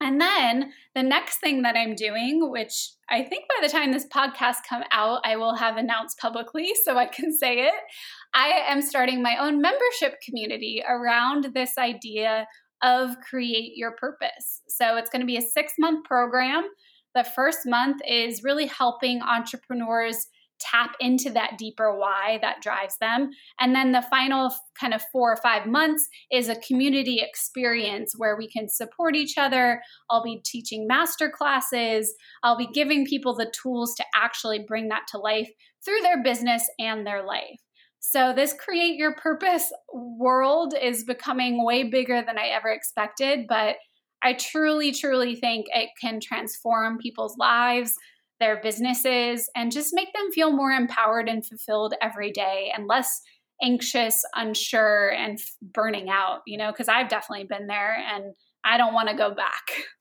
[0.00, 4.06] And then the next thing that I'm doing, which I think by the time this
[4.06, 7.74] podcast come out, I will have announced publicly so I can say it.
[8.34, 12.46] I am starting my own membership community around this idea
[12.82, 14.62] of create your purpose.
[14.68, 16.68] So it's going to be a 6-month program.
[17.14, 20.28] The first month is really helping entrepreneurs
[20.60, 23.30] tap into that deeper why that drives them.
[23.60, 28.36] And then the final kind of four or five months is a community experience where
[28.36, 29.82] we can support each other.
[30.10, 32.14] I'll be teaching master classes.
[32.42, 35.50] I'll be giving people the tools to actually bring that to life
[35.84, 37.60] through their business and their life.
[38.00, 43.76] So, this create your purpose world is becoming way bigger than I ever expected, but
[44.22, 47.94] I truly, truly think it can transform people's lives
[48.40, 53.20] their businesses and just make them feel more empowered and fulfilled every day and less
[53.62, 58.94] anxious, unsure, and burning out, you know, because I've definitely been there and I don't
[58.94, 59.70] want to go back.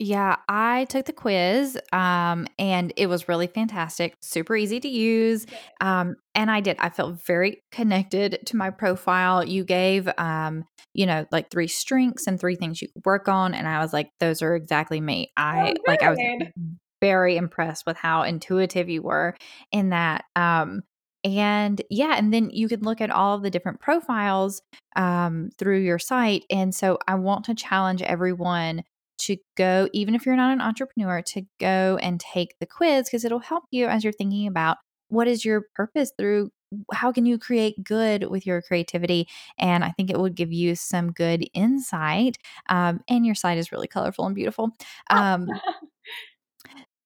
[0.00, 5.44] Yeah, I took the quiz um, and it was really fantastic, super easy to use.
[5.80, 9.44] Um, and I did, I felt very connected to my profile.
[9.44, 13.54] You gave, um, you know, like three strengths and three things you could work on.
[13.54, 15.32] And I was like, those are exactly me.
[15.36, 16.20] I oh, like, I was
[17.00, 19.36] very impressed with how intuitive you were
[19.72, 20.24] in that.
[20.36, 20.82] Um,
[21.24, 24.62] and yeah, and then you can look at all of the different profiles
[24.94, 26.44] um, through your site.
[26.50, 28.84] And so I want to challenge everyone
[29.18, 33.24] to go, even if you're not an entrepreneur, to go and take the quiz because
[33.24, 34.78] it'll help you as you're thinking about
[35.08, 36.50] what is your purpose through
[36.92, 39.26] how can you create good with your creativity?
[39.58, 42.36] And i think it will give you some good insight
[42.68, 44.70] um, and your site is really colorful and beautiful.
[45.08, 45.48] Um,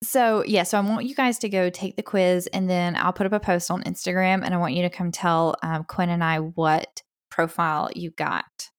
[0.03, 3.13] so yeah so i want you guys to go take the quiz and then i'll
[3.13, 6.09] put up a post on instagram and i want you to come tell um, quinn
[6.09, 8.72] and i what profile you got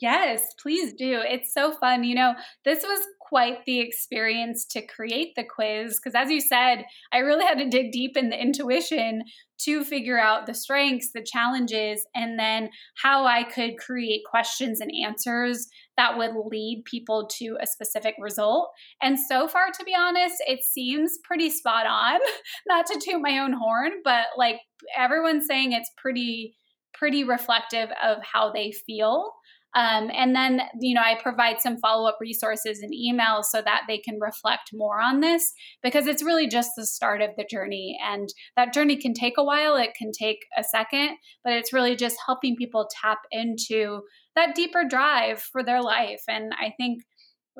[0.00, 1.20] Yes, please do.
[1.24, 2.02] It's so fun.
[2.02, 6.84] You know, this was quite the experience to create the quiz because, as you said,
[7.12, 9.22] I really had to dig deep in the intuition
[9.60, 14.90] to figure out the strengths, the challenges, and then how I could create questions and
[15.06, 18.70] answers that would lead people to a specific result.
[19.00, 22.18] And so far, to be honest, it seems pretty spot on.
[22.68, 24.56] Not to toot my own horn, but like
[24.96, 26.56] everyone's saying it's pretty
[26.94, 29.32] pretty reflective of how they feel
[29.74, 33.82] um, and then, you know, I provide some follow up resources and emails so that
[33.88, 37.98] they can reflect more on this because it's really just the start of the journey.
[38.04, 41.96] And that journey can take a while, it can take a second, but it's really
[41.96, 44.02] just helping people tap into
[44.36, 46.22] that deeper drive for their life.
[46.28, 47.02] And I think,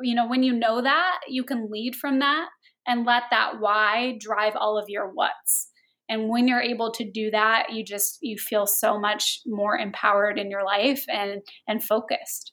[0.03, 2.49] you know, when you know that, you can lead from that
[2.87, 5.69] and let that why drive all of your what's
[6.09, 10.39] and when you're able to do that you just you feel so much more empowered
[10.39, 12.53] in your life and and focused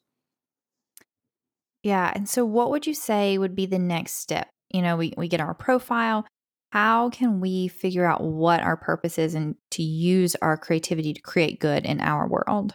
[1.83, 5.13] yeah and so what would you say would be the next step you know we,
[5.17, 6.25] we get our profile
[6.71, 11.21] how can we figure out what our purpose is and to use our creativity to
[11.21, 12.73] create good in our world?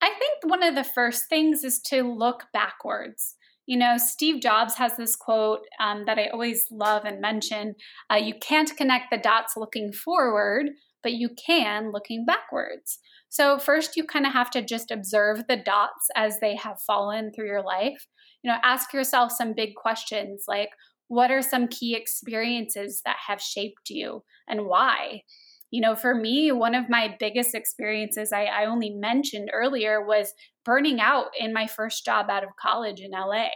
[0.00, 3.34] I think one of the first things is to look backwards.
[3.66, 7.74] You know, Steve Jobs has this quote um, that I always love and mention
[8.12, 10.70] uh, You can't connect the dots looking forward,
[11.02, 12.98] but you can looking backwards.
[13.30, 17.32] So, first, you kind of have to just observe the dots as they have fallen
[17.32, 18.06] through your life.
[18.42, 20.70] You know, ask yourself some big questions like,
[21.08, 25.22] what are some key experiences that have shaped you and why?
[25.74, 30.32] You know, for me, one of my biggest experiences I, I only mentioned earlier was
[30.64, 33.48] burning out in my first job out of college in LA.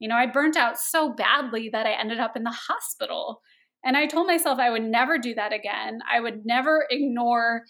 [0.00, 3.40] You know, I burnt out so badly that I ended up in the hospital.
[3.84, 6.00] And I told myself I would never do that again.
[6.12, 7.62] I would never ignore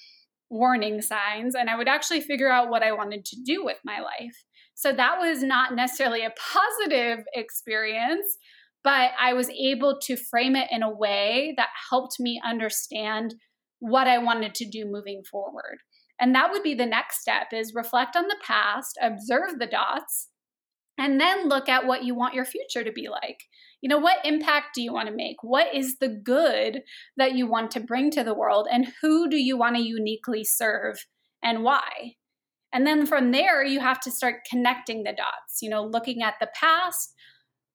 [0.48, 4.00] warning signs and I would actually figure out what I wanted to do with my
[4.00, 4.44] life.
[4.76, 8.38] So that was not necessarily a positive experience,
[8.82, 13.34] but I was able to frame it in a way that helped me understand
[13.80, 15.78] what I wanted to do moving forward.
[16.20, 20.28] And that would be the next step is reflect on the past, observe the dots,
[20.98, 23.44] and then look at what you want your future to be like.
[23.80, 25.36] You know, what impact do you want to make?
[25.42, 26.82] What is the good
[27.16, 28.68] that you want to bring to the world?
[28.70, 31.06] And who do you want to uniquely serve
[31.42, 32.16] and why?
[32.72, 36.34] And then from there, you have to start connecting the dots, you know, looking at
[36.38, 37.14] the past,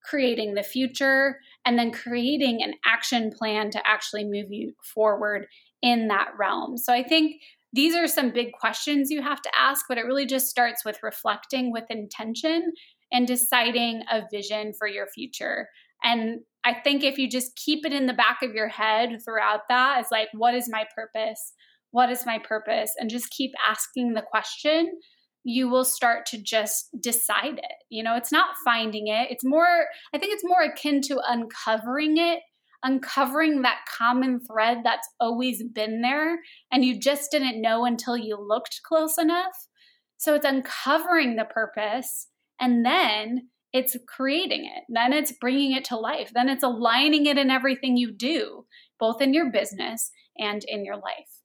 [0.07, 5.47] creating the future, and then creating an action plan to actually move you forward
[5.85, 6.77] in that realm.
[6.77, 10.25] So I think these are some big questions you have to ask, but it really
[10.25, 12.73] just starts with reflecting with intention
[13.11, 15.67] and deciding a vision for your future.
[16.03, 19.61] And I think if you just keep it in the back of your head throughout
[19.69, 21.53] that, it's like, what is my purpose?
[21.91, 22.91] What is my purpose?
[22.99, 24.91] And just keep asking the question,
[25.43, 27.77] you will start to just decide it.
[27.89, 29.29] You know, it's not finding it.
[29.29, 32.39] It's more, I think it's more akin to uncovering it,
[32.85, 36.39] uncovering that common thread that's always been there
[36.71, 39.67] and you just didn't know until you looked close enough.
[40.17, 42.27] So it's uncovering the purpose
[42.59, 44.83] and then it's creating it.
[44.87, 46.31] Then it's bringing it to life.
[46.33, 48.65] Then it's aligning it in everything you do,
[48.99, 51.41] both in your business and in your life.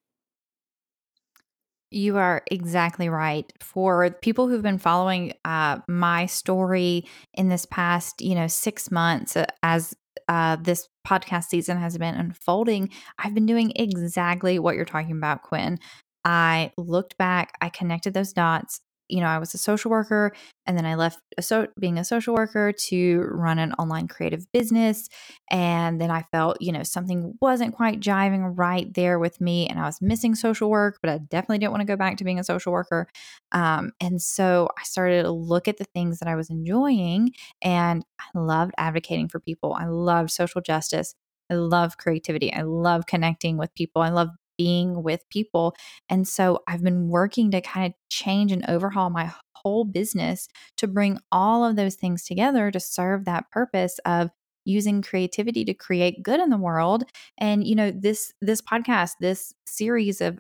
[1.90, 3.52] You are exactly right.
[3.58, 9.36] For people who've been following uh, my story in this past, you know, six months
[9.36, 9.96] uh, as
[10.30, 15.42] uh, this podcast season has been unfolding, I've been doing exactly what you're talking about,
[15.42, 15.78] Quinn.
[16.24, 18.80] I looked back, I connected those dots,
[19.10, 20.32] you know, I was a social worker
[20.66, 24.50] and then I left a so- being a social worker to run an online creative
[24.52, 25.08] business.
[25.50, 29.78] And then I felt, you know, something wasn't quite jiving right there with me and
[29.78, 32.38] I was missing social work, but I definitely didn't want to go back to being
[32.38, 33.08] a social worker.
[33.52, 37.32] Um, and so I started to look at the things that I was enjoying
[37.62, 39.74] and I loved advocating for people.
[39.74, 41.14] I loved social justice.
[41.50, 42.52] I love creativity.
[42.52, 44.02] I love connecting with people.
[44.02, 44.28] I love
[44.60, 45.74] being with people.
[46.10, 50.86] And so I've been working to kind of change and overhaul my whole business to
[50.86, 54.28] bring all of those things together to serve that purpose of
[54.66, 57.04] using creativity to create good in the world
[57.38, 60.38] and you know this this podcast this series of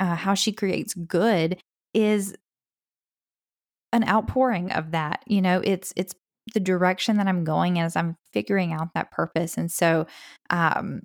[0.00, 1.60] uh, how she creates good
[1.92, 2.34] is
[3.92, 6.14] an outpouring of that you know it's it's
[6.54, 10.06] the direction that i'm going as i'm figuring out that purpose and so
[10.48, 11.02] um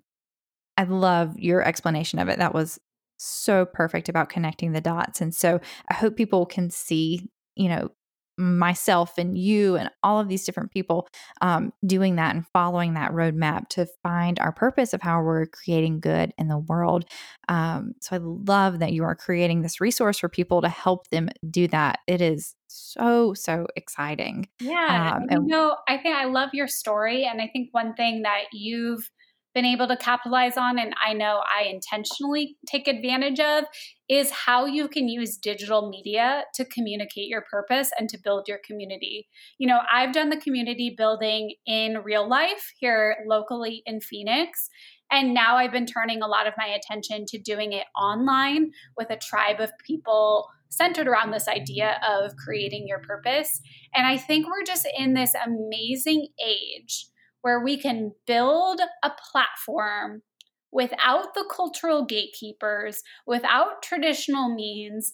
[0.78, 2.40] I love your explanation of it.
[2.40, 2.80] That was
[3.18, 5.22] so perfect about connecting the dots.
[5.22, 5.60] And so
[5.90, 7.90] I hope people can see, you know,
[8.38, 11.08] myself and you and all of these different people
[11.42, 16.00] um, doing that and following that roadmap to find our purpose of how we're creating
[16.00, 17.06] good in the world.
[17.48, 21.30] Um, so I love that you are creating this resource for people to help them
[21.48, 22.00] do that.
[22.08, 24.48] It is so so exciting.
[24.60, 27.94] Yeah, um, and you know, I think I love your story, and I think one
[27.94, 29.12] thing that you've
[29.54, 33.66] been able to capitalize on and I know I intentionally take advantage of
[34.10, 38.60] is how you can use digital media to communicate your purpose and to build your
[38.66, 39.28] community.
[39.58, 44.70] You know, I've done the community building in real life here locally in Phoenix.
[45.12, 49.10] And now I've been turning a lot of my attention to doing it online with
[49.10, 53.62] a tribe of people centered around this idea of creating your purpose.
[53.94, 57.06] And I think we're just in this amazing age
[57.44, 60.24] where we can build a platform
[60.72, 65.12] without the cultural gatekeepers, without traditional means,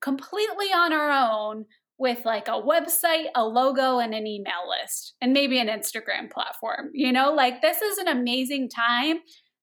[0.00, 1.66] completely on our own
[1.98, 6.90] with like a website, a logo, and an email list, and maybe an Instagram platform.
[6.94, 9.18] You know, like this is an amazing time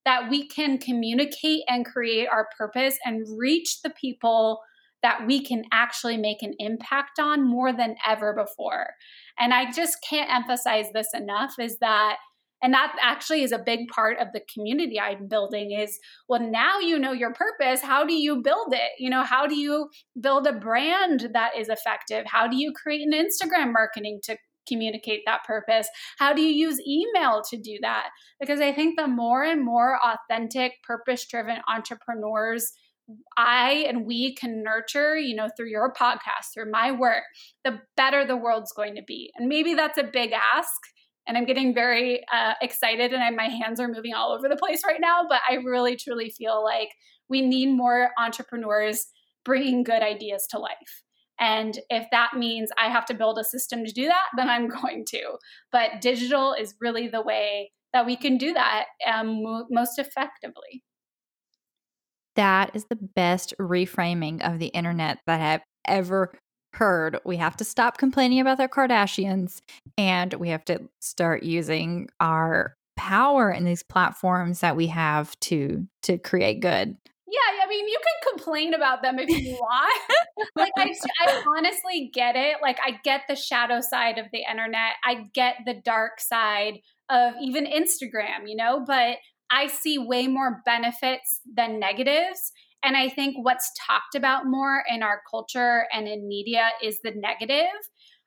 [0.05, 4.59] that we can communicate and create our purpose and reach the people
[5.01, 8.91] that we can actually make an impact on more than ever before.
[9.39, 12.17] And I just can't emphasize this enough is that
[12.61, 16.79] and that actually is a big part of the community i'm building is well now
[16.79, 17.81] you know your purpose.
[17.81, 18.91] How do you build it?
[18.99, 22.25] You know how do you build a brand that is effective?
[22.27, 24.37] How do you create an instagram marketing to
[24.67, 25.87] communicate that purpose?
[26.19, 28.09] How do you use email to do that?
[28.39, 32.71] Because i think the more and more authentic purpose driven entrepreneurs
[33.37, 37.23] I and we can nurture, you know, through your podcast, through my work,
[37.63, 39.31] the better the world's going to be.
[39.37, 40.71] And maybe that's a big ask
[41.27, 44.55] and I'm getting very uh, excited and I, my hands are moving all over the
[44.55, 45.25] place right now.
[45.29, 46.89] But I really, truly feel like
[47.29, 49.05] we need more entrepreneurs
[49.45, 51.03] bringing good ideas to life.
[51.39, 54.67] And if that means I have to build a system to do that, then I'm
[54.81, 55.37] going to.
[55.71, 60.83] But digital is really the way that we can do that um, most effectively.
[62.39, 66.31] That is the best reframing of the internet that I've ever
[66.73, 69.59] heard we have to stop complaining about the Kardashians
[69.97, 75.85] and we have to start using our power in these platforms that we have to
[76.03, 76.95] to create good.
[77.27, 80.01] Yeah, I mean, you can complain about them if you want.
[80.55, 80.95] like, I,
[81.27, 82.55] I honestly get it.
[82.61, 84.93] Like, I get the shadow side of the internet.
[85.03, 86.79] I get the dark side
[87.09, 89.17] of even Instagram, you know, but
[89.51, 92.51] I see way more benefits than negatives.
[92.83, 97.11] And I think what's talked about more in our culture and in media is the
[97.15, 97.75] negative.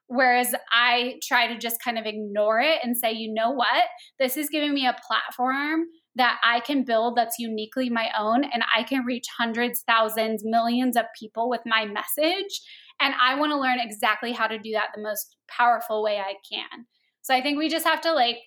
[0.09, 3.85] Whereas I try to just kind of ignore it and say, you know what?
[4.19, 5.85] This is giving me a platform
[6.17, 10.97] that I can build that's uniquely my own and I can reach hundreds, thousands, millions
[10.97, 12.61] of people with my message.
[13.01, 16.35] And I want to learn exactly how to do that the most powerful way I
[16.53, 16.87] can.
[17.23, 18.39] So I think we just have to like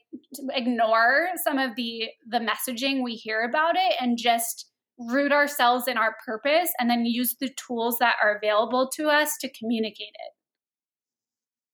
[0.54, 5.98] ignore some of the the messaging we hear about it and just root ourselves in
[5.98, 10.32] our purpose and then use the tools that are available to us to communicate it.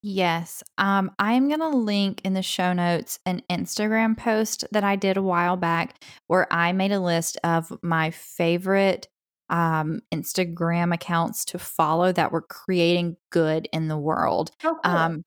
[0.03, 0.63] Yes.
[0.79, 4.95] Um, I am going to link in the show notes an Instagram post that I
[4.95, 9.07] did a while back where I made a list of my favorite
[9.51, 14.51] um, Instagram accounts to follow that were creating good in the world.
[14.63, 14.91] Oh, cool.
[14.91, 15.23] um,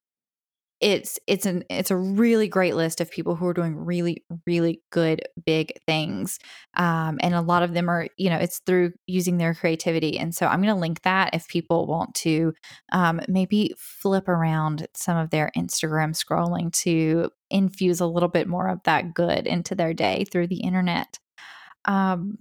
[0.84, 4.82] it's it's an it's a really great list of people who are doing really really
[4.92, 6.38] good big things
[6.76, 10.34] um, and a lot of them are you know it's through using their creativity and
[10.34, 12.52] so i'm going to link that if people want to
[12.92, 18.68] um, maybe flip around some of their instagram scrolling to infuse a little bit more
[18.68, 21.18] of that good into their day through the internet.
[21.86, 22.38] Um,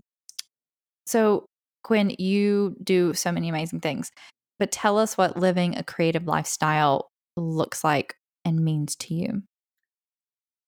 [1.05, 1.45] so
[1.83, 4.09] quinn you do so many amazing things
[4.57, 8.15] but tell us what living a creative lifestyle looks like
[8.45, 9.43] and means to you?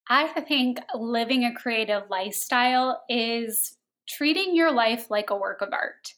[0.10, 6.14] I think living a creative lifestyle is treating your life like a work of art.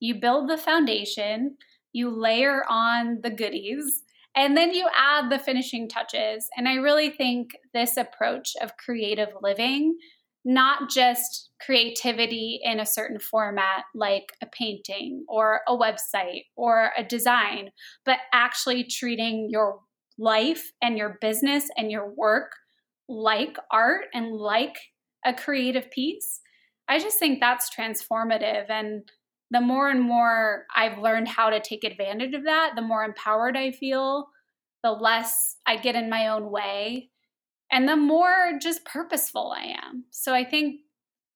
[0.00, 1.56] You build the foundation,
[1.92, 4.02] you layer on the goodies,
[4.34, 6.48] and then you add the finishing touches.
[6.56, 9.98] And I really think this approach of creative living,
[10.44, 17.04] not just creativity in a certain format like a painting or a website or a
[17.04, 17.70] design,
[18.04, 19.80] but actually treating your
[20.18, 22.52] life and your business and your work
[23.08, 24.76] like art and like
[25.24, 26.40] a creative piece,
[26.88, 28.66] I just think that's transformative.
[28.68, 29.08] And
[29.50, 33.56] the more and more I've learned how to take advantage of that, the more empowered
[33.56, 34.28] I feel,
[34.82, 37.10] the less I get in my own way,
[37.70, 40.04] and the more just purposeful I am.
[40.10, 40.80] So I think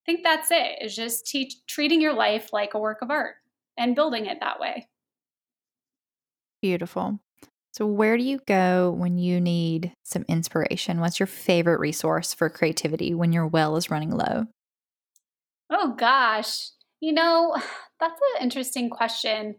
[0.04, 0.78] think that's it.
[0.82, 3.36] Is just teach, treating your life like a work of art
[3.78, 4.88] and building it that way.
[6.60, 7.20] Beautiful.
[7.72, 11.00] So, where do you go when you need some inspiration?
[11.00, 14.44] What's your favorite resource for creativity when your well is running low?
[15.70, 16.68] Oh, gosh.
[17.00, 17.56] You know,
[18.00, 19.56] that's an interesting question.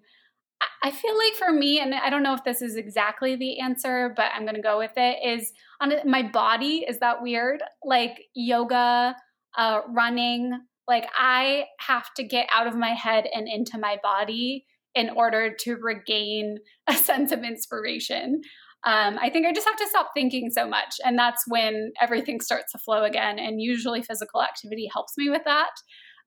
[0.84, 4.14] I feel like for me, and I don't know if this is exactly the answer,
[4.16, 5.52] but I'm going to go with it, is
[5.82, 6.86] on my body.
[6.88, 7.64] Is that weird?
[7.84, 9.16] Like yoga,
[9.58, 10.60] uh, running.
[10.88, 14.66] Like I have to get out of my head and into my body
[14.96, 18.42] in order to regain a sense of inspiration.
[18.86, 20.96] Um, I think I just have to stop thinking so much.
[21.06, 23.40] And that's when everything starts to flow again.
[23.40, 25.72] And usually physical activity helps me with that.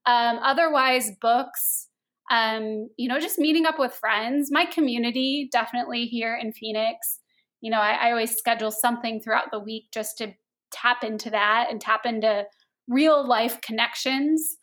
[0.07, 1.89] Um, otherwise, books,
[2.31, 7.21] um, you know, just meeting up with friends, my community definitely here in Phoenix.
[7.61, 10.33] You know, I, I always schedule something throughout the week just to
[10.73, 12.45] tap into that and tap into
[12.89, 14.57] real life connections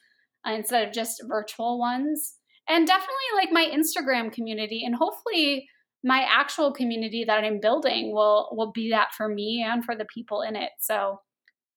[0.48, 2.38] uh, instead of just virtual ones
[2.68, 5.68] and definitely like my Instagram community and hopefully
[6.04, 10.06] my actual community that I'm building will will be that for me and for the
[10.14, 10.72] people in it.
[10.80, 11.20] So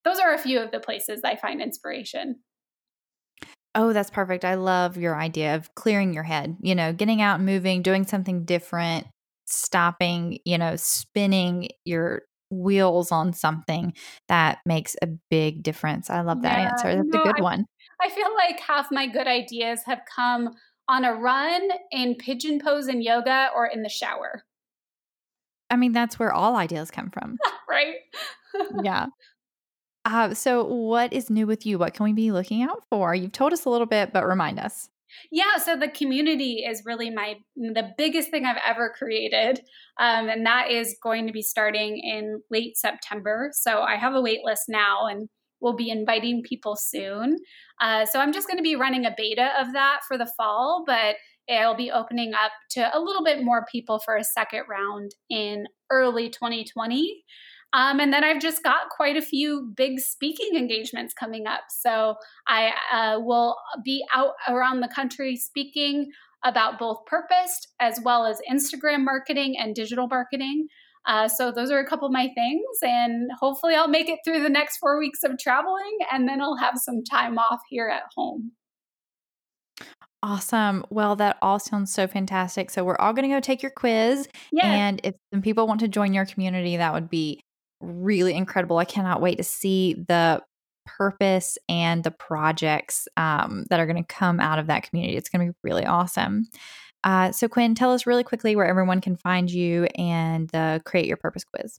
[0.05, 2.37] those are a few of the places I find inspiration.
[3.75, 4.45] Oh, that's perfect.
[4.45, 8.07] I love your idea of clearing your head, you know, getting out, and moving, doing
[8.07, 9.07] something different,
[9.47, 13.93] stopping, you know, spinning your wheels on something
[14.29, 16.09] that makes a big difference.
[16.09, 16.97] I love that yeah, answer.
[16.97, 17.67] That's no, a good I, one.
[18.01, 20.55] I feel like half my good ideas have come
[20.89, 24.45] on a run, in pigeon pose and yoga, or in the shower.
[25.71, 27.37] I mean, that's where all ideas come from.
[27.69, 27.95] right?
[28.83, 29.07] yeah.
[30.09, 31.81] Uh, so, what is new with you?
[31.81, 33.13] What can we be looking out for?
[33.13, 34.89] You've told us a little bit, but remind us.
[35.33, 39.61] Yeah, so the community is really my the biggest thing I've ever created,
[39.99, 43.51] um, and that is going to be starting in late September.
[43.53, 45.29] So I have a wait list now, and
[45.61, 47.37] we'll be inviting people soon.
[47.81, 50.85] Uh, so I'm just going to be running a beta of that for the fall,
[50.87, 51.17] but
[51.49, 55.67] it'll be opening up to a little bit more people for a second round in
[55.91, 57.25] early 2020.
[57.73, 61.65] Um, and then I've just got quite a few big speaking engagements coming up.
[61.69, 62.15] So
[62.49, 66.11] I uh, will be out around the country speaking
[66.45, 70.69] about both purposed as well as Instagram marketing and digital marketing.
[71.07, 74.43] Uh, so those are a couple of my things, and hopefully I'll make it through
[74.43, 78.03] the next four weeks of traveling, and then I'll have some time off here at
[78.17, 78.53] home.
[80.23, 80.85] Awesome.
[80.91, 82.71] Well, that all sounds so fantastic.
[82.71, 84.65] So we're all going to go take your quiz, yes.
[84.65, 87.41] and if some people want to join your community, that would be
[87.81, 88.79] really incredible.
[88.79, 90.43] I cannot wait to see the
[90.87, 95.17] purpose and the projects um, that are going to come out of that community.
[95.17, 96.47] It's going to be really awesome.
[97.07, 101.07] Uh, so, Quinn, tell us really quickly where everyone can find you and the Create
[101.07, 101.79] Your Purpose quiz.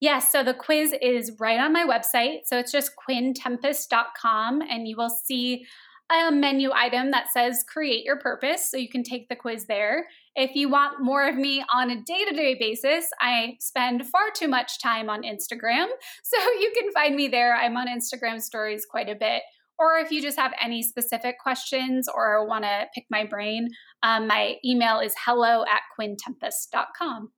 [0.00, 2.42] Yes, so the quiz is right on my website.
[2.44, 5.66] So it's just quinntempest.com, and you will see
[6.12, 8.70] a menu item that says create your purpose.
[8.70, 10.06] So you can take the quiz there.
[10.36, 14.30] If you want more of me on a day to day basis, I spend far
[14.30, 15.86] too much time on Instagram.
[16.22, 17.56] So you can find me there.
[17.56, 19.42] I'm on Instagram stories quite a bit.
[19.78, 23.68] Or if you just have any specific questions or want to pick my brain,
[24.02, 27.30] um, my email is hello at quinntempest.com.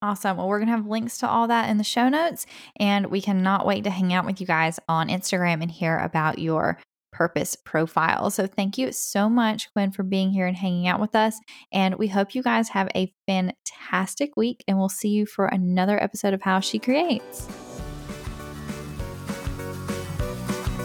[0.00, 0.36] Awesome.
[0.36, 2.44] Well, we're going to have links to all that in the show notes,
[2.78, 6.40] and we cannot wait to hang out with you guys on Instagram and hear about
[6.40, 6.78] your
[7.12, 8.30] purpose profile.
[8.30, 11.38] So thank you so much, Quinn, for being here and hanging out with us.
[11.72, 16.02] And we hope you guys have a fantastic week, and we'll see you for another
[16.02, 17.46] episode of How She Creates.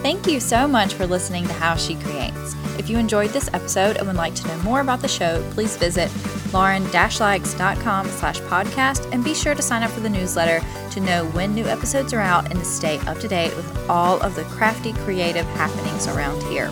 [0.08, 2.54] Thank you so much for listening to How She Creates.
[2.78, 5.76] If you enjoyed this episode and would like to know more about the show, please
[5.76, 6.10] visit
[6.50, 11.54] lauren-likes.com slash podcast and be sure to sign up for the newsletter to know when
[11.54, 14.94] new episodes are out and to stay up to date with all of the crafty
[14.94, 16.70] creative happenings around here.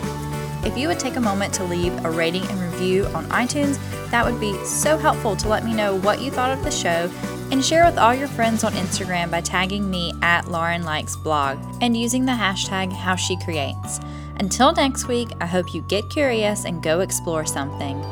[0.67, 3.79] If you would take a moment to leave a rating and review on iTunes,
[4.11, 7.09] that would be so helpful to let me know what you thought of the show
[7.53, 11.57] and share with all your friends on Instagram by tagging me at Lauren Likes Blog
[11.81, 14.05] and using the hashtag HowSheCreates.
[14.41, 18.05] Until next week, I hope you get curious and go explore something.